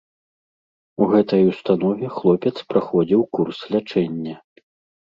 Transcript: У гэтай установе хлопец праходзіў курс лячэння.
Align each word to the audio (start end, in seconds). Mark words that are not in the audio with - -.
У 1.01 1.09
гэтай 1.11 1.41
установе 1.51 2.07
хлопец 2.17 2.55
праходзіў 2.73 3.21
курс 3.39 3.57
лячэння. 3.77 4.35